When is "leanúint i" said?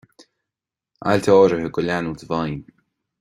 1.89-2.31